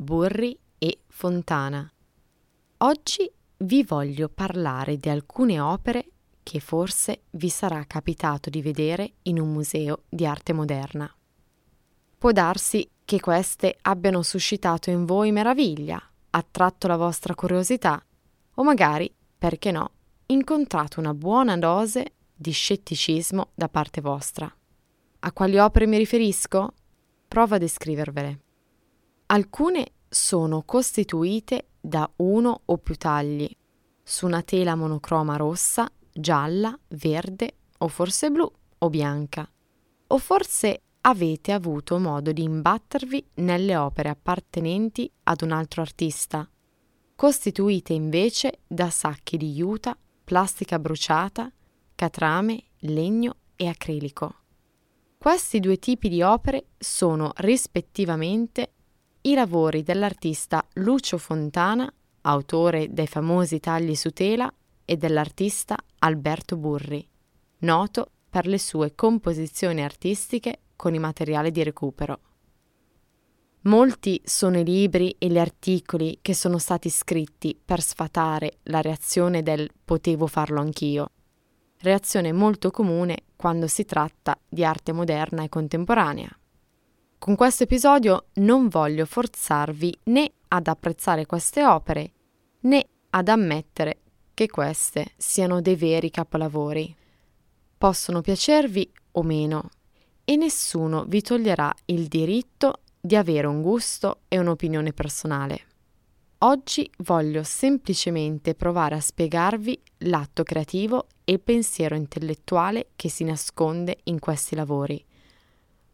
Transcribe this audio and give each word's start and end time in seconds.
Burri 0.00 0.56
e 0.78 1.00
Fontana. 1.08 1.92
Oggi 2.78 3.28
vi 3.56 3.82
voglio 3.82 4.28
parlare 4.28 4.96
di 4.96 5.08
alcune 5.08 5.58
opere 5.58 6.10
che 6.44 6.60
forse 6.60 7.22
vi 7.30 7.48
sarà 7.48 7.82
capitato 7.84 8.48
di 8.48 8.62
vedere 8.62 9.14
in 9.22 9.40
un 9.40 9.50
museo 9.50 10.04
di 10.08 10.24
arte 10.24 10.52
moderna. 10.52 11.12
Può 12.16 12.30
darsi 12.30 12.88
che 13.04 13.18
queste 13.18 13.76
abbiano 13.82 14.22
suscitato 14.22 14.90
in 14.90 15.04
voi 15.04 15.32
meraviglia, 15.32 16.00
attratto 16.30 16.86
la 16.86 16.96
vostra 16.96 17.34
curiosità 17.34 18.00
o 18.54 18.62
magari, 18.62 19.12
perché 19.36 19.72
no, 19.72 19.90
incontrato 20.26 21.00
una 21.00 21.12
buona 21.12 21.58
dose 21.58 22.12
di 22.32 22.52
scetticismo 22.52 23.48
da 23.52 23.68
parte 23.68 24.00
vostra. 24.00 24.48
A 25.18 25.32
quali 25.32 25.58
opere 25.58 25.86
mi 25.86 25.98
riferisco? 25.98 26.72
Provo 27.26 27.56
a 27.56 27.58
descrivervele. 27.58 28.42
Alcune 29.30 29.92
sono 30.08 30.62
costituite 30.62 31.72
da 31.78 32.10
uno 32.16 32.62
o 32.64 32.78
più 32.78 32.94
tagli 32.94 33.46
su 34.02 34.24
una 34.24 34.40
tela 34.40 34.74
monocroma 34.74 35.36
rossa, 35.36 35.86
gialla, 36.10 36.74
verde 36.88 37.56
o 37.76 37.88
forse 37.88 38.30
blu 38.30 38.50
o 38.78 38.88
bianca. 38.88 39.46
O 40.06 40.16
forse 40.16 40.80
avete 41.02 41.52
avuto 41.52 41.98
modo 41.98 42.32
di 42.32 42.42
imbattervi 42.42 43.32
nelle 43.34 43.76
opere 43.76 44.08
appartenenti 44.08 45.12
ad 45.24 45.42
un 45.42 45.52
altro 45.52 45.82
artista, 45.82 46.48
costituite 47.14 47.92
invece 47.92 48.60
da 48.66 48.88
sacchi 48.88 49.36
di 49.36 49.52
juta, 49.52 49.94
plastica 50.24 50.78
bruciata, 50.78 51.52
catrame, 51.94 52.64
legno 52.78 53.36
e 53.56 53.66
acrilico. 53.66 54.36
Questi 55.18 55.60
due 55.60 55.78
tipi 55.78 56.08
di 56.08 56.22
opere 56.22 56.68
sono 56.78 57.32
rispettivamente 57.36 58.72
i 59.28 59.34
lavori 59.34 59.82
dell'artista 59.82 60.66
Lucio 60.74 61.18
Fontana, 61.18 61.92
autore 62.22 62.88
dei 62.90 63.06
famosi 63.06 63.60
tagli 63.60 63.94
su 63.94 64.10
tela, 64.10 64.50
e 64.86 64.96
dell'artista 64.96 65.76
Alberto 65.98 66.56
Burri, 66.56 67.06
noto 67.58 68.10
per 68.30 68.46
le 68.46 68.58
sue 68.58 68.94
composizioni 68.94 69.84
artistiche 69.84 70.60
con 70.76 70.94
i 70.94 70.98
materiali 70.98 71.50
di 71.50 71.62
recupero. 71.62 72.20
Molti 73.62 74.18
sono 74.24 74.58
i 74.58 74.64
libri 74.64 75.14
e 75.18 75.28
gli 75.28 75.38
articoli 75.38 76.20
che 76.22 76.32
sono 76.32 76.56
stati 76.56 76.88
scritti 76.88 77.58
per 77.62 77.82
sfatare 77.82 78.60
la 78.64 78.80
reazione 78.80 79.42
del 79.42 79.68
potevo 79.84 80.26
farlo 80.26 80.60
anch'io, 80.60 81.10
reazione 81.80 82.32
molto 82.32 82.70
comune 82.70 83.24
quando 83.36 83.66
si 83.66 83.84
tratta 83.84 84.38
di 84.48 84.64
arte 84.64 84.92
moderna 84.92 85.42
e 85.42 85.50
contemporanea. 85.50 86.30
Con 87.18 87.34
questo 87.34 87.64
episodio 87.64 88.26
non 88.34 88.68
voglio 88.68 89.04
forzarvi 89.04 89.98
né 90.04 90.30
ad 90.48 90.68
apprezzare 90.68 91.26
queste 91.26 91.66
opere 91.66 92.12
né 92.60 92.86
ad 93.10 93.26
ammettere 93.26 94.02
che 94.32 94.46
queste 94.46 95.14
siano 95.16 95.60
dei 95.60 95.74
veri 95.74 96.10
capolavori. 96.10 96.94
Possono 97.76 98.20
piacervi 98.20 98.90
o 99.12 99.22
meno 99.24 99.68
e 100.24 100.36
nessuno 100.36 101.04
vi 101.06 101.20
toglierà 101.20 101.74
il 101.86 102.06
diritto 102.06 102.82
di 103.00 103.16
avere 103.16 103.48
un 103.48 103.62
gusto 103.62 104.20
e 104.28 104.38
un'opinione 104.38 104.92
personale. 104.92 105.62
Oggi 106.38 106.88
voglio 106.98 107.42
semplicemente 107.42 108.54
provare 108.54 108.94
a 108.94 109.00
spiegarvi 109.00 109.82
l'atto 109.98 110.44
creativo 110.44 111.08
e 111.24 111.32
il 111.32 111.40
pensiero 111.40 111.96
intellettuale 111.96 112.90
che 112.94 113.08
si 113.08 113.24
nasconde 113.24 113.98
in 114.04 114.20
questi 114.20 114.54
lavori 114.54 115.04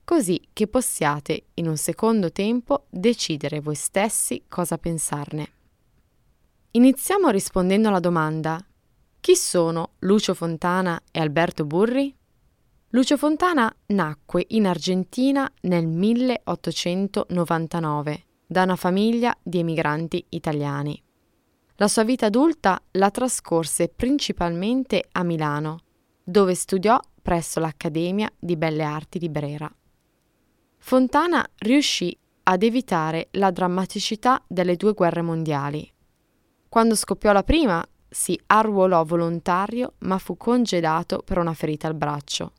così 0.05 0.41
che 0.53 0.69
possiate 0.69 1.47
in 1.55 1.67
un 1.67 1.77
secondo 1.77 2.31
tempo 2.31 2.87
decidere 2.91 3.59
voi 3.61 3.75
stessi 3.75 4.45
cosa 4.49 4.79
pensarne. 4.79 5.51
Iniziamo 6.73 7.31
rispondendo 7.31 7.89
alla 7.89 7.99
domanda 8.01 8.63
chi 9.21 9.37
sono 9.37 9.93
Lucio 10.01 10.35
Fontana 10.35 11.01
e 11.11 11.19
Alberto 11.19 11.65
Burri? 11.65 12.15
Lucio 12.91 13.17
Fontana 13.17 13.75
nacque 13.87 14.45
in 14.49 14.67
Argentina 14.67 15.51
nel 15.63 15.87
1899 15.87 18.25
da 18.47 18.65
una 18.65 18.77
famiglia 18.77 19.35
di 19.43 19.61
emigranti 19.61 20.27
italiani. 20.29 21.03
La 21.77 21.89
sua 21.89 22.05
vita 22.05 22.27
adulta 22.27 22.79
la 22.93 23.11
trascorse 23.11 23.89
principalmente 23.89 25.03
a 25.13 25.25
Milano, 25.25 25.79
dove 26.23 26.55
studiò 26.55 27.01
presso 27.23 27.61
l'Accademia 27.61 28.31
di 28.39 28.57
Belle 28.57 28.85
Arti 28.85 29.19
di 29.19 29.31
Brera. 29.31 29.75
Fontana 30.87 31.43
riuscì 31.61 32.15
ad 32.43 32.63
evitare 32.63 33.29
la 33.33 33.51
drammaticità 33.51 34.45
delle 34.47 34.77
due 34.77 34.93
guerre 34.93 35.23
mondiali. 35.23 35.91
Quando 36.69 36.95
scoppiò 36.95 37.33
la 37.33 37.43
prima, 37.43 37.83
si 38.07 38.39
arruolò 38.49 39.03
volontario 39.03 39.95
ma 40.01 40.19
fu 40.19 40.37
congedato 40.37 41.23
per 41.25 41.39
una 41.39 41.55
ferita 41.55 41.89
al 41.89 41.95
braccio. 41.95 42.53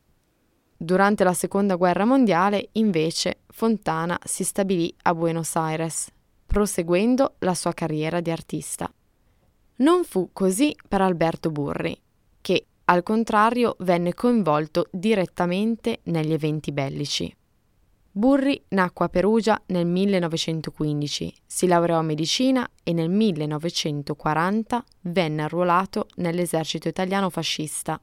Durante 0.76 1.24
la 1.24 1.36
seconda 1.36 1.76
guerra 1.76 2.04
mondiale, 2.04 2.70
invece, 2.74 3.42
Fontana 3.46 4.18
si 4.24 4.44
stabilì 4.44 4.92
a 5.04 5.14
Buenos 5.14 5.56
Aires, 5.56 6.10
proseguendo 6.48 7.36
la 7.40 7.54
sua 7.54 7.74
carriera 7.74 8.22
di 8.22 8.32
artista. 8.32 8.92
Non 9.78 10.04
fu 10.04 10.32
così 10.34 10.76
per 10.88 11.02
Alberto 11.02 11.52
Burri, 11.52 11.96
che, 12.42 12.66
al 12.86 13.04
contrario, 13.04 13.76
venne 13.82 14.16
coinvolto 14.16 14.88
direttamente 14.90 16.00
negli 16.06 16.34
eventi 16.34 16.72
bellici. 16.72 17.32
Burri 18.18 18.64
nacque 18.70 19.04
a 19.04 19.10
Perugia 19.10 19.62
nel 19.66 19.86
1915, 19.86 21.34
si 21.46 21.68
laureò 21.68 22.00
in 22.00 22.06
medicina 22.06 22.66
e 22.82 22.94
nel 22.94 23.10
1940 23.10 24.86
venne 25.02 25.42
arruolato 25.42 26.08
nell'esercito 26.16 26.88
italiano 26.88 27.30
fascista. 27.30 28.02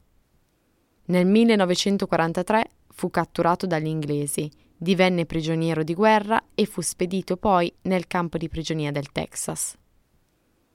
Nel 1.06 1.24
1943 1.24 2.70
fu 2.90 3.08
catturato 3.08 3.66
dagli 3.66 3.86
inglesi, 3.86 4.50
divenne 4.76 5.24
prigioniero 5.24 5.82
di 5.82 5.94
guerra 5.94 6.44
e 6.54 6.66
fu 6.66 6.82
spedito 6.82 7.38
poi 7.38 7.74
nel 7.84 8.06
campo 8.06 8.36
di 8.36 8.50
prigionia 8.50 8.92
del 8.92 9.10
Texas. 9.12 9.78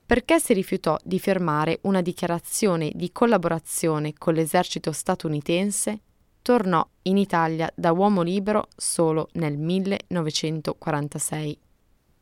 Perché 0.04 0.40
si 0.40 0.54
rifiutò 0.54 0.98
di 1.04 1.20
firmare 1.20 1.78
una 1.84 2.02
dichiarazione 2.02 2.92
di 2.96 3.12
collaborazione 3.12 4.14
con 4.18 4.34
l'esercito 4.34 4.92
statunitense, 4.92 6.02
tornò 6.48 6.88
in 7.02 7.18
Italia 7.18 7.70
da 7.76 7.92
uomo 7.92 8.22
libero 8.22 8.70
solo 8.74 9.28
nel 9.34 9.58
1946. 9.58 11.60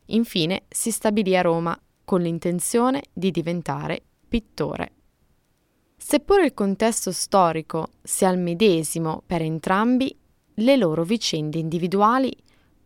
Infine 0.07 0.63
si 0.67 0.89
stabilì 0.89 1.37
a 1.37 1.43
Roma 1.43 1.79
con 2.03 2.21
l'intenzione 2.21 3.03
di 3.13 3.29
diventare 3.29 4.01
pittore. 4.27 4.93
Seppur 5.95 6.43
il 6.43 6.55
contesto 6.55 7.11
storico 7.11 7.89
sia 8.01 8.31
il 8.31 8.39
medesimo 8.39 9.21
per 9.23 9.43
entrambi, 9.43 10.17
le 10.55 10.75
loro 10.75 11.03
vicende 11.03 11.59
individuali 11.59 12.35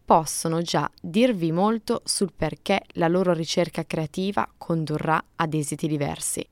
possono 0.03 0.61
già 0.61 0.91
dirvi 1.01 1.53
molto 1.53 2.01
sul 2.03 2.33
perché 2.35 2.81
la 2.95 3.07
loro 3.07 3.31
ricerca 3.31 3.85
creativa 3.85 4.45
condurrà 4.57 5.24
ad 5.38 5.53
esiti 5.53 5.88
diversi. 5.88 6.45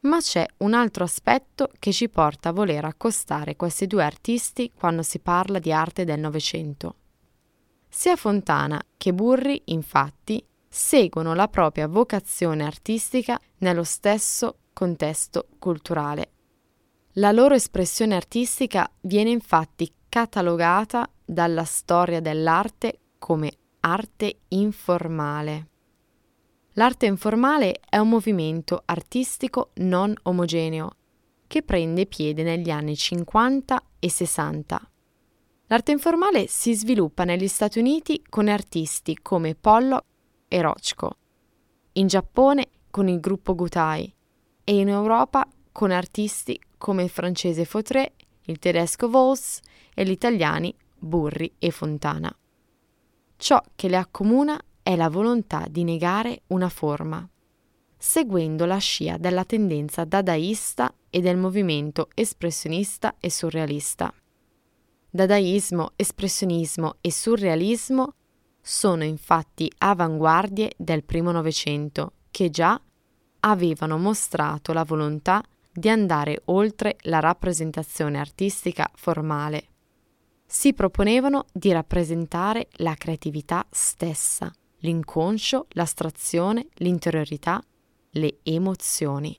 Ma 0.00 0.18
c'è 0.20 0.46
un 0.58 0.74
altro 0.74 1.04
aspetto 1.04 1.70
che 1.78 1.92
ci 1.92 2.08
porta 2.08 2.50
a 2.50 2.52
voler 2.52 2.84
accostare 2.84 3.56
questi 3.56 3.86
due 3.86 4.04
artisti 4.04 4.70
quando 4.72 5.02
si 5.02 5.18
parla 5.18 5.58
di 5.58 5.72
arte 5.72 6.04
del 6.04 6.20
Novecento. 6.20 6.94
Sia 7.88 8.16
Fontana 8.16 8.80
che 8.96 9.12
Burri, 9.12 9.60
infatti, 9.66 10.44
seguono 10.68 11.34
la 11.34 11.48
propria 11.48 11.88
vocazione 11.88 12.64
artistica 12.64 13.40
nello 13.58 13.82
stesso 13.82 14.58
contesto 14.72 15.48
culturale. 15.58 16.30
La 17.14 17.32
loro 17.32 17.54
espressione 17.54 18.14
artistica 18.14 18.88
viene 19.00 19.30
infatti 19.30 19.92
catalogata 20.08 21.10
dalla 21.24 21.64
storia 21.64 22.20
dell'arte 22.20 23.00
come 23.18 23.50
arte 23.80 24.40
informale. 24.48 25.66
L'arte 26.78 27.06
informale 27.06 27.80
è 27.88 27.98
un 27.98 28.08
movimento 28.08 28.82
artistico 28.84 29.70
non 29.78 30.14
omogeneo 30.22 30.92
che 31.48 31.64
prende 31.64 32.06
piede 32.06 32.44
negli 32.44 32.70
anni 32.70 32.94
50 32.94 33.82
e 33.98 34.08
60. 34.08 34.90
L'arte 35.66 35.90
informale 35.90 36.46
si 36.46 36.76
sviluppa 36.76 37.24
negli 37.24 37.48
Stati 37.48 37.80
Uniti 37.80 38.22
con 38.28 38.46
artisti 38.46 39.18
come 39.20 39.56
Pollock, 39.56 40.04
e 40.46 40.60
Rochko, 40.62 41.16
in 41.94 42.06
Giappone 42.06 42.68
con 42.92 43.08
il 43.08 43.18
gruppo 43.18 43.56
Gutai 43.56 44.14
e 44.62 44.78
in 44.78 44.88
Europa 44.88 45.48
con 45.72 45.90
artisti 45.90 46.60
come 46.78 47.02
il 47.02 47.10
francese 47.10 47.64
Fautré, 47.64 48.12
il 48.42 48.60
tedesco 48.60 49.08
Vols 49.08 49.58
e 49.92 50.04
gli 50.04 50.12
italiani 50.12 50.72
Burri 50.96 51.54
e 51.58 51.72
Fontana. 51.72 52.32
Ciò 53.36 53.60
che 53.74 53.88
le 53.88 53.96
accomuna 53.96 54.60
è 54.88 54.96
la 54.96 55.10
volontà 55.10 55.66
di 55.68 55.84
negare 55.84 56.44
una 56.46 56.70
forma, 56.70 57.28
seguendo 57.98 58.64
la 58.64 58.78
scia 58.78 59.18
della 59.18 59.44
tendenza 59.44 60.04
dadaista 60.04 60.94
e 61.10 61.20
del 61.20 61.36
movimento 61.36 62.08
espressionista 62.14 63.16
e 63.20 63.30
surrealista. 63.30 64.10
Dadaismo, 65.10 65.92
espressionismo 65.94 66.94
e 67.02 67.12
surrealismo 67.12 68.14
sono 68.62 69.04
infatti 69.04 69.70
avanguardie 69.76 70.72
del 70.78 71.04
primo 71.04 71.32
Novecento 71.32 72.12
che 72.30 72.48
già 72.48 72.80
avevano 73.40 73.98
mostrato 73.98 74.72
la 74.72 74.84
volontà 74.84 75.42
di 75.70 75.90
andare 75.90 76.40
oltre 76.46 76.96
la 77.02 77.20
rappresentazione 77.20 78.18
artistica 78.18 78.90
formale. 78.94 79.66
Si 80.46 80.72
proponevano 80.72 81.44
di 81.52 81.72
rappresentare 81.72 82.68
la 82.76 82.94
creatività 82.94 83.66
stessa, 83.68 84.50
l'inconscio, 84.78 85.66
l'astrazione, 85.70 86.68
l'interiorità, 86.74 87.62
le 88.10 88.38
emozioni. 88.42 89.38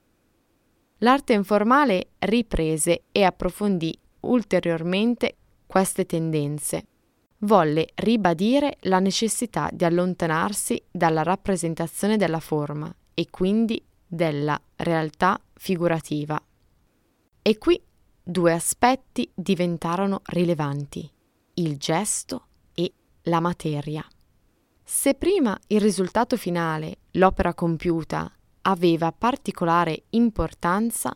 L'arte 1.00 1.34
informale 1.34 2.12
riprese 2.20 3.04
e 3.12 3.24
approfondì 3.24 3.98
ulteriormente 4.22 5.38
queste 5.66 6.06
tendenze. 6.06 6.86
Volle 7.40 7.90
ribadire 7.96 8.78
la 8.82 9.00
necessità 9.00 9.70
di 9.72 9.86
allontanarsi 9.86 10.82
dalla 10.92 11.24
rappresentazione 11.24 12.18
della 12.18 12.42
forma 12.42 12.94
e 13.14 13.28
quindi 13.30 13.82
della 14.06 14.60
realtà 14.76 15.40
figurativa. 15.54 16.42
E 17.42 17.58
qui 17.58 17.82
due 18.22 18.52
aspetti 18.52 19.32
diventarono 19.34 20.22
rilevanti, 20.26 21.10
il 21.56 21.78
gesto 21.78 22.48
e 22.74 22.92
la 23.24 23.40
materia. 23.40 24.06
Se 24.92 25.14
prima 25.14 25.56
il 25.68 25.80
risultato 25.82 26.36
finale, 26.36 27.02
l'opera 27.12 27.54
compiuta, 27.54 28.30
aveva 28.64 29.12
particolare 29.12 30.06
importanza, 30.10 31.16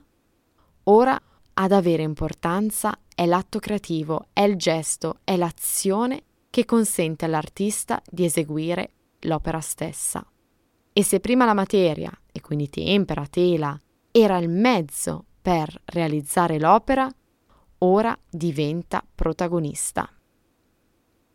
ora 0.83 1.19
ad 1.53 1.71
avere 1.71 2.03
importanza 2.03 2.95
è 3.15 3.25
l'atto 3.25 3.57
creativo, 3.57 4.27
è 4.31 4.41
il 4.41 4.57
gesto, 4.57 5.21
è 5.23 5.35
l'azione 5.35 6.21
che 6.51 6.65
consente 6.65 7.25
all'artista 7.25 7.99
di 8.07 8.25
eseguire 8.25 8.91
l'opera 9.21 9.59
stessa. 9.59 10.23
E 10.93 11.03
se 11.03 11.19
prima 11.19 11.43
la 11.43 11.55
materia, 11.55 12.15
e 12.31 12.41
quindi 12.41 12.69
tempera, 12.69 13.25
tela, 13.25 13.75
era 14.11 14.37
il 14.37 14.49
mezzo 14.49 15.25
per 15.41 15.81
realizzare 15.85 16.59
l'opera, 16.59 17.11
ora 17.79 18.15
diventa 18.29 19.03
protagonista. 19.15 20.07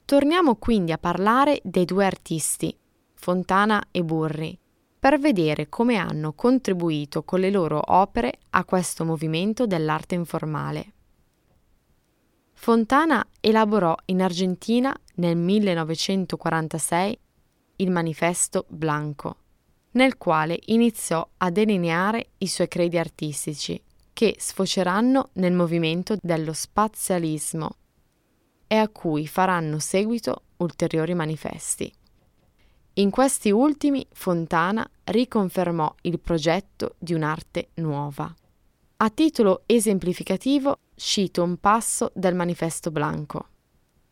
Torniamo 0.09 0.57
quindi 0.57 0.93
a 0.93 0.97
parlare 0.97 1.61
dei 1.63 1.85
due 1.85 2.07
artisti, 2.07 2.75
Fontana 3.13 3.89
e 3.91 4.03
Burri, 4.03 4.59
per 4.99 5.19
vedere 5.19 5.69
come 5.69 5.97
hanno 5.97 6.33
contribuito 6.33 7.25
con 7.25 7.41
le 7.41 7.51
loro 7.51 7.79
opere 7.85 8.39
a 8.49 8.65
questo 8.65 9.05
movimento 9.05 9.67
dell'arte 9.67 10.15
informale. 10.15 10.93
Fontana 12.55 13.23
elaborò 13.39 13.95
in 14.07 14.23
Argentina 14.23 14.99
nel 15.17 15.37
1946 15.37 17.19
il 17.77 17.91
Manifesto 17.91 18.65
Blanco, 18.67 19.37
nel 19.91 20.17
quale 20.17 20.59
iniziò 20.69 21.29
a 21.37 21.51
delineare 21.51 22.31
i 22.39 22.47
suoi 22.47 22.69
credi 22.69 22.97
artistici, 22.97 23.79
che 24.15 24.37
sfoceranno 24.39 25.29
nel 25.35 25.53
movimento 25.53 26.17
dello 26.19 26.55
spazialismo 26.55 27.77
e 28.69 28.77
a 28.77 28.89
cui 28.89 29.27
faranno 29.27 29.81
seguito 29.81 30.43
ulteriori 30.59 31.15
manifesti. 31.15 31.93
In 32.95 33.11
questi 33.11 33.51
ultimi 33.51 34.07
Fontana 34.13 34.89
riconfermò 35.05 35.93
il 36.03 36.21
progetto 36.21 36.95
di 36.99 37.15
un'arte 37.15 37.71
nuova. 37.75 38.33
A 38.99 39.11
titolo 39.11 39.63
esemplificativo 39.67 40.79
cito 40.97 41.43
un 41.45 41.57
passo 41.59 42.11
del 42.15 42.35
Manifesto 42.35 42.91
Blanco. 42.91 43.47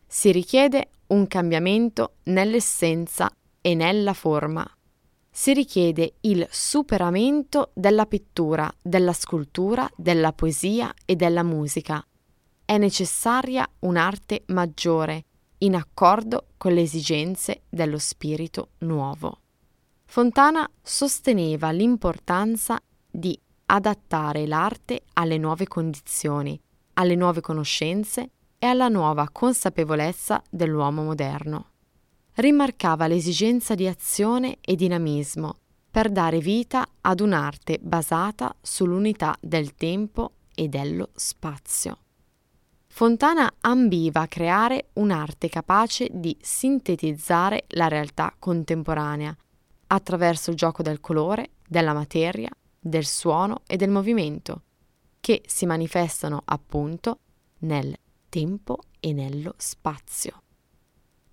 Si 0.06 0.30
richiede 0.30 0.90
un 1.08 1.26
cambiamento 1.26 2.14
nell'essenza 2.24 3.28
e 3.60 3.74
nella 3.74 4.12
forma. 4.12 4.64
Si 5.28 5.52
richiede 5.52 6.14
il 6.20 6.46
superamento 6.48 7.70
della 7.74 8.06
pittura, 8.06 8.72
della 8.80 9.12
scultura, 9.12 9.90
della 9.96 10.32
poesia 10.32 10.94
e 11.04 11.16
della 11.16 11.42
musica. 11.42 12.06
È 12.66 12.78
necessaria 12.78 13.64
un'arte 13.80 14.42
maggiore, 14.46 15.26
in 15.58 15.76
accordo 15.76 16.48
con 16.56 16.72
le 16.72 16.80
esigenze 16.80 17.62
dello 17.68 17.96
spirito 17.96 18.70
nuovo. 18.78 19.38
Fontana 20.04 20.68
sosteneva 20.82 21.70
l'importanza 21.70 22.76
di 23.08 23.38
adattare 23.66 24.48
l'arte 24.48 25.02
alle 25.12 25.38
nuove 25.38 25.68
condizioni, 25.68 26.60
alle 26.94 27.14
nuove 27.14 27.40
conoscenze 27.40 28.30
e 28.58 28.66
alla 28.66 28.88
nuova 28.88 29.28
consapevolezza 29.30 30.42
dell'uomo 30.50 31.04
moderno. 31.04 31.70
Rimarcava 32.34 33.06
l'esigenza 33.06 33.76
di 33.76 33.86
azione 33.86 34.58
e 34.60 34.74
dinamismo 34.74 35.58
per 35.88 36.10
dare 36.10 36.40
vita 36.40 36.84
ad 37.02 37.20
un'arte 37.20 37.78
basata 37.80 38.52
sull'unità 38.60 39.36
del 39.40 39.76
tempo 39.76 40.32
e 40.52 40.66
dello 40.66 41.10
spazio. 41.14 41.98
Fontana 42.96 43.56
ambiva 43.60 44.22
a 44.22 44.26
creare 44.26 44.88
un'arte 44.94 45.50
capace 45.50 46.08
di 46.10 46.34
sintetizzare 46.40 47.66
la 47.72 47.88
realtà 47.88 48.34
contemporanea 48.38 49.37
attraverso 49.88 50.48
il 50.48 50.56
gioco 50.56 50.82
del 50.82 50.98
colore, 51.00 51.50
della 51.69 51.93
materia, 51.93 52.48
del 52.81 53.04
suono 53.04 53.60
e 53.66 53.76
del 53.76 53.90
movimento, 53.90 54.62
che 55.20 55.43
si 55.44 55.66
manifestano 55.66 56.40
appunto 56.43 57.19
nel 57.58 57.94
tempo 58.31 58.78
e 58.99 59.12
nello 59.12 59.52
spazio. 59.58 60.40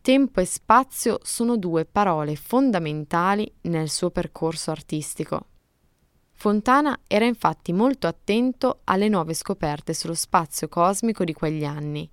Tempo 0.02 0.42
e 0.42 0.46
spazio 0.46 1.20
sono 1.24 1.56
due 1.56 1.86
parole 1.86 2.36
fondamentali 2.36 3.50
nel 3.62 3.90
suo 3.90 4.10
percorso 4.10 4.70
artistico. 4.72 5.46
Fontana 6.44 7.00
era 7.08 7.24
infatti 7.24 7.72
molto 7.72 8.06
attento 8.06 8.82
alle 8.84 9.08
nuove 9.08 9.34
scoperte 9.34 9.94
sullo 9.94 10.14
spazio 10.14 10.68
cosmico 10.68 11.24
di 11.24 11.32
quegli 11.32 11.64
anni 11.64 12.12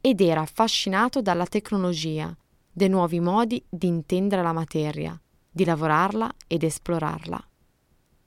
ed 0.00 0.20
era 0.20 0.42
affascinato 0.42 1.20
dalla 1.20 1.46
tecnologia, 1.46 2.32
dei 2.70 2.88
nuovi 2.88 3.18
modi 3.18 3.60
di 3.68 3.88
intendere 3.88 4.40
la 4.40 4.52
materia, 4.52 5.20
di 5.50 5.64
lavorarla 5.64 6.30
ed 6.46 6.62
esplorarla. 6.62 7.44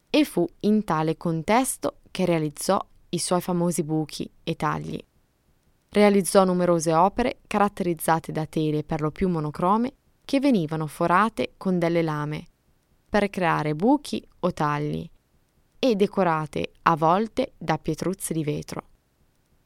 E 0.09 0.25
fu 0.25 0.45
in 0.59 0.83
tale 0.83 1.15
contesto 1.15 1.99
che 2.11 2.25
realizzò 2.25 2.77
i 3.11 3.17
suoi 3.17 3.39
famosi 3.39 3.83
buchi 3.83 4.29
e 4.43 4.57
tagli. 4.57 4.99
Realizzò 5.87 6.43
numerose 6.43 6.93
opere 6.93 7.37
caratterizzate 7.47 8.33
da 8.33 8.45
tele 8.45 8.83
per 8.83 8.99
lo 8.99 9.09
più 9.09 9.29
monocrome 9.29 9.93
che 10.25 10.41
venivano 10.41 10.85
forate 10.85 11.53
con 11.55 11.79
delle 11.79 12.01
lame 12.01 12.45
per 13.07 13.29
creare 13.29 13.73
buchi 13.73 14.21
o 14.39 14.51
tagli 14.51 15.09
e 15.89 15.95
decorate 15.95 16.71
a 16.83 16.95
volte 16.95 17.53
da 17.57 17.77
pietruzze 17.77 18.33
di 18.33 18.43
vetro. 18.43 18.89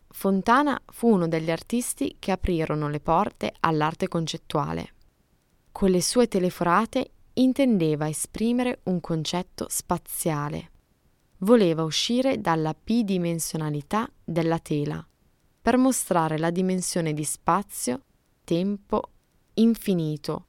Fontana 0.10 0.82
fu 0.88 1.08
uno 1.08 1.28
degli 1.28 1.52
artisti 1.52 2.18
che 2.20 2.32
aprirono 2.32 2.90
le 2.90 3.00
porte 3.00 3.54
all'arte 3.62 4.08
concettuale. 4.08 4.94
Con 5.72 5.92
le 5.92 6.02
sue 6.02 6.28
teleforate 6.28 7.12
intendeva 7.34 8.10
esprimere 8.10 8.80
un 8.84 9.00
concetto 9.00 9.68
spaziale. 9.70 10.72
Voleva 11.40 11.84
uscire 11.84 12.42
dalla 12.42 12.76
bidimensionalità 12.82 14.10
della 14.24 14.60
tela 14.60 15.06
per 15.62 15.78
mostrare 15.78 16.38
la 16.38 16.50
dimensione 16.50 17.14
di 17.14 17.24
spazio, 17.24 18.02
tempo, 18.44 19.12
infinito, 19.54 20.48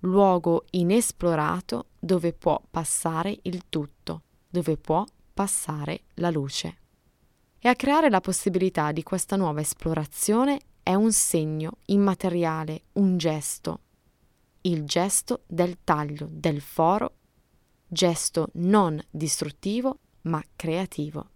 luogo 0.00 0.66
inesplorato 0.70 1.86
dove 1.98 2.32
può 2.32 2.60
passare 2.70 3.36
il 3.42 3.64
tutto 3.68 4.22
dove 4.48 4.76
può 4.76 5.04
passare 5.32 6.02
la 6.14 6.30
luce. 6.30 6.78
E 7.58 7.68
a 7.68 7.74
creare 7.74 8.08
la 8.08 8.20
possibilità 8.20 8.92
di 8.92 9.02
questa 9.02 9.36
nuova 9.36 9.60
esplorazione 9.60 10.60
è 10.82 10.94
un 10.94 11.12
segno 11.12 11.78
immateriale, 11.86 12.84
un 12.92 13.16
gesto, 13.18 13.80
il 14.62 14.84
gesto 14.84 15.42
del 15.46 15.78
taglio, 15.84 16.28
del 16.30 16.60
foro, 16.60 17.14
gesto 17.86 18.48
non 18.54 19.00
distruttivo 19.10 19.98
ma 20.22 20.42
creativo. 20.56 21.30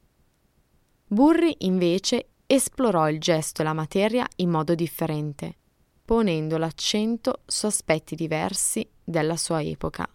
Burri 1.07 1.55
invece 1.61 2.31
esplorò 2.47 3.09
il 3.09 3.19
gesto 3.21 3.63
e 3.63 3.65
la 3.65 3.73
materia 3.73 4.27
in 4.37 4.51
modo 4.51 4.75
differente, 4.75 5.57
ponendo 6.05 6.59
l'accento 6.59 7.43
su 7.47 7.67
aspetti 7.67 8.15
diversi 8.15 8.89
della 9.03 9.37
sua 9.37 9.63
epoca. 9.63 10.09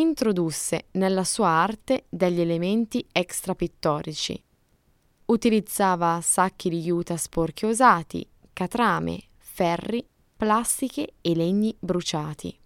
Introdusse 0.00 0.86
nella 0.92 1.24
sua 1.24 1.48
arte 1.48 2.06
degli 2.08 2.40
elementi 2.40 3.06
extrapittorici. 3.12 4.42
Utilizzava 5.26 6.20
sacchi 6.22 6.68
di 6.68 6.80
juta 6.80 7.16
sporchi 7.16 7.66
usati, 7.66 8.28
catrame, 8.52 9.22
ferri, 9.38 10.04
plastiche 10.36 11.14
e 11.20 11.34
legni 11.34 11.76
bruciati. 11.78 12.58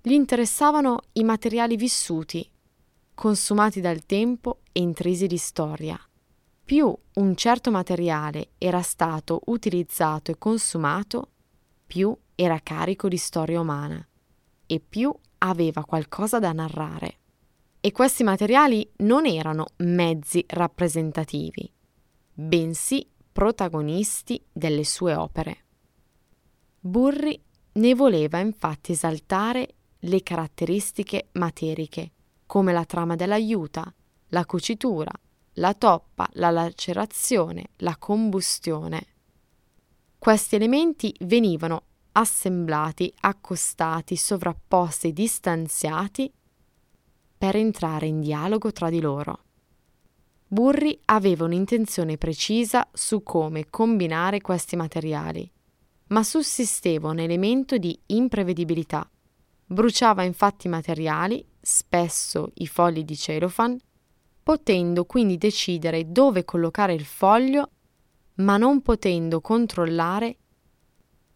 Gli 0.00 0.12
interessavano 0.12 1.00
i 1.12 1.24
materiali 1.24 1.76
vissuti, 1.76 2.48
consumati 3.14 3.80
dal 3.80 4.04
tempo 4.06 4.60
e 4.70 4.80
intrisi 4.80 5.26
di 5.26 5.38
storia. 5.38 5.98
Più 6.64 6.96
un 7.14 7.34
certo 7.34 7.70
materiale 7.70 8.50
era 8.58 8.82
stato 8.82 9.40
utilizzato 9.46 10.30
e 10.30 10.38
consumato, 10.38 11.30
più 11.86 12.16
era 12.34 12.60
carico 12.60 13.08
di 13.08 13.16
storia 13.16 13.60
umana 13.60 14.06
e 14.66 14.80
più 14.86 15.12
aveva 15.38 15.84
qualcosa 15.84 16.38
da 16.38 16.52
narrare. 16.52 17.18
E 17.80 17.92
questi 17.92 18.24
materiali 18.24 18.90
non 18.98 19.24
erano 19.26 19.66
mezzi 19.78 20.44
rappresentativi, 20.48 21.72
bensì 22.32 23.08
protagonisti 23.32 24.44
delle 24.52 24.84
sue 24.84 25.14
opere. 25.14 25.64
Burri 26.80 27.40
ne 27.72 27.94
voleva 27.94 28.38
infatti 28.38 28.92
esaltare 28.92 29.74
le 30.00 30.22
caratteristiche 30.22 31.28
materiche, 31.32 32.12
come 32.46 32.72
la 32.72 32.84
trama 32.84 33.14
dell'aiuta, 33.14 33.92
la 34.28 34.44
cucitura, 34.44 35.10
la 35.54 35.74
toppa, 35.74 36.28
la 36.32 36.50
lacerazione, 36.50 37.70
la 37.76 37.96
combustione. 37.96 39.06
Questi 40.18 40.56
elementi 40.56 41.14
venivano 41.20 41.84
assemblati, 42.18 43.12
accostati, 43.20 44.16
sovrapposti, 44.16 45.12
distanziati 45.12 46.32
per 47.38 47.54
entrare 47.54 48.06
in 48.06 48.20
dialogo 48.20 48.72
tra 48.72 48.90
di 48.90 49.00
loro. 49.00 49.44
Burri 50.48 50.98
aveva 51.04 51.44
un'intenzione 51.44 52.18
precisa 52.18 52.88
su 52.92 53.22
come 53.22 53.70
combinare 53.70 54.40
questi 54.40 54.74
materiali, 54.74 55.48
ma 56.08 56.24
sussisteva 56.24 57.10
un 57.10 57.20
elemento 57.20 57.76
di 57.76 57.96
imprevedibilità. 58.06 59.08
Bruciava 59.66 60.24
infatti 60.24 60.66
materiali, 60.66 61.46
spesso 61.60 62.50
i 62.54 62.66
fogli 62.66 63.04
di 63.04 63.16
celofan, 63.16 63.78
potendo 64.42 65.04
quindi 65.04 65.38
decidere 65.38 66.10
dove 66.10 66.44
collocare 66.44 66.94
il 66.94 67.04
foglio, 67.04 67.70
ma 68.36 68.56
non 68.56 68.82
potendo 68.82 69.40
controllare 69.40 70.38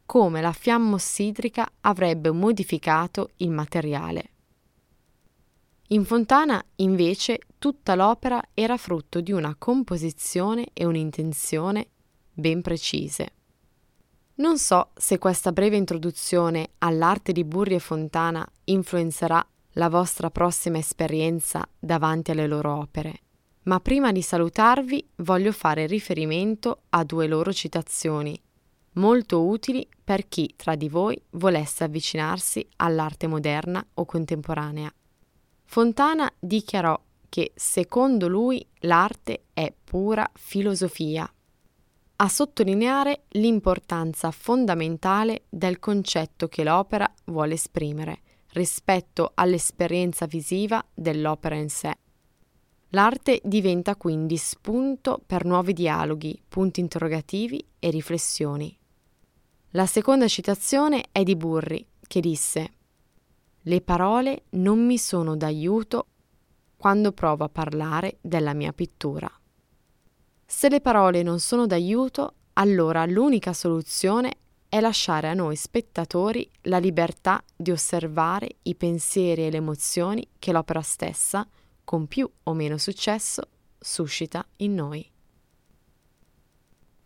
come 0.04 0.40
la 0.40 0.52
fiamma 0.52 0.94
ossidrica 0.94 1.68
avrebbe 1.80 2.30
modificato 2.30 3.30
il 3.36 3.50
materiale. 3.50 4.30
In 5.88 6.04
Fontana, 6.04 6.62
invece, 6.76 7.40
tutta 7.58 7.94
l'opera 7.94 8.42
era 8.54 8.76
frutto 8.76 9.20
di 9.20 9.30
una 9.32 9.54
composizione 9.58 10.68
e 10.72 10.84
un'intenzione 10.86 11.88
ben 12.32 12.62
precise. 12.62 13.32
Non 14.36 14.58
so 14.58 14.90
se 14.94 15.18
questa 15.18 15.52
breve 15.52 15.76
introduzione 15.76 16.70
all'arte 16.78 17.32
di 17.32 17.44
Burri 17.44 17.74
e 17.74 17.78
Fontana 17.78 18.46
influenzerà 18.64 19.46
la 19.72 19.88
vostra 19.90 20.30
prossima 20.30 20.78
esperienza 20.78 21.66
davanti 21.78 22.30
alle 22.30 22.46
loro 22.46 22.74
opere, 22.74 23.20
ma 23.64 23.78
prima 23.80 24.12
di 24.12 24.22
salutarvi 24.22 25.06
voglio 25.16 25.52
fare 25.52 25.86
riferimento 25.86 26.84
a 26.90 27.04
due 27.04 27.26
loro 27.26 27.52
citazioni 27.52 28.40
molto 28.94 29.44
utili 29.46 29.88
per 30.02 30.28
chi 30.28 30.52
tra 30.56 30.74
di 30.74 30.88
voi 30.88 31.20
volesse 31.30 31.84
avvicinarsi 31.84 32.66
all'arte 32.76 33.26
moderna 33.26 33.84
o 33.94 34.04
contemporanea. 34.04 34.92
Fontana 35.64 36.30
dichiarò 36.38 37.00
che 37.28 37.52
secondo 37.54 38.28
lui 38.28 38.64
l'arte 38.80 39.44
è 39.54 39.72
pura 39.82 40.30
filosofia, 40.34 41.32
a 42.16 42.28
sottolineare 42.28 43.24
l'importanza 43.30 44.30
fondamentale 44.30 45.44
del 45.48 45.78
concetto 45.80 46.46
che 46.46 46.62
l'opera 46.62 47.10
vuole 47.24 47.54
esprimere 47.54 48.20
rispetto 48.52 49.32
all'esperienza 49.34 50.26
visiva 50.26 50.84
dell'opera 50.92 51.56
in 51.56 51.70
sé. 51.70 51.96
L'arte 52.90 53.40
diventa 53.42 53.96
quindi 53.96 54.36
spunto 54.36 55.20
per 55.26 55.46
nuovi 55.46 55.72
dialoghi, 55.72 56.40
punti 56.46 56.80
interrogativi 56.80 57.66
e 57.78 57.90
riflessioni. 57.90 58.78
La 59.74 59.86
seconda 59.86 60.28
citazione 60.28 61.06
è 61.12 61.22
di 61.22 61.34
Burri, 61.34 61.86
che 62.06 62.20
disse 62.20 62.72
Le 63.62 63.80
parole 63.80 64.44
non 64.50 64.84
mi 64.84 64.98
sono 64.98 65.34
d'aiuto 65.34 66.08
quando 66.76 67.12
provo 67.12 67.44
a 67.44 67.48
parlare 67.48 68.18
della 68.20 68.52
mia 68.52 68.74
pittura. 68.74 69.30
Se 70.44 70.68
le 70.68 70.82
parole 70.82 71.22
non 71.22 71.40
sono 71.40 71.66
d'aiuto, 71.66 72.34
allora 72.54 73.06
l'unica 73.06 73.54
soluzione 73.54 74.34
è 74.68 74.78
lasciare 74.78 75.28
a 75.28 75.34
noi 75.34 75.56
spettatori 75.56 76.50
la 76.62 76.76
libertà 76.76 77.42
di 77.56 77.70
osservare 77.70 78.56
i 78.64 78.74
pensieri 78.74 79.46
e 79.46 79.50
le 79.50 79.56
emozioni 79.56 80.26
che 80.38 80.52
l'opera 80.52 80.82
stessa, 80.82 81.48
con 81.82 82.06
più 82.06 82.30
o 82.42 82.52
meno 82.52 82.76
successo, 82.76 83.42
suscita 83.78 84.46
in 84.56 84.74
noi. 84.74 85.11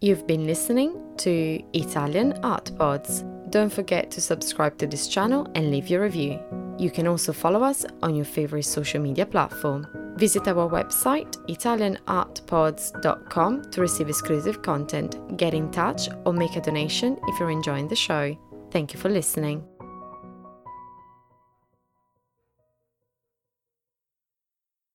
You've 0.03 0.27
been 0.27 0.47
listening 0.47 0.95
to 1.17 1.59
Italian 1.73 2.35
Art 2.43 2.71
Pods. 2.77 3.25
Don't 3.49 3.73
forget 3.73 4.11
to 4.11 4.21
subscribe 4.21 4.77
to 4.77 4.87
this 4.87 5.09
channel 5.09 5.51
and 5.55 5.71
leave 5.71 5.89
your 5.89 6.03
review. 6.03 6.39
You 6.79 6.91
can 6.91 7.07
also 7.07 7.33
follow 7.33 7.63
us 7.63 7.87
on 8.03 8.15
your 8.15 8.27
favorite 8.27 8.65
social 8.65 9.01
media 9.01 9.25
platform. 9.25 9.87
Visit 10.19 10.49
our 10.49 10.69
website 10.69 11.35
italianartpods.com 11.49 13.71
to 13.71 13.81
receive 13.81 14.11
exclusive 14.11 14.61
content, 14.61 15.17
get 15.39 15.55
in 15.55 15.71
touch, 15.71 16.11
or 16.27 16.35
make 16.35 16.57
a 16.57 16.61
donation 16.61 17.17
if 17.29 17.41
you're 17.41 17.51
enjoying 17.51 17.89
the 17.89 17.97
show. 17.97 18.37
Thank 18.71 18.93
you 18.93 19.01
for 19.01 19.09
listening. 19.09 19.65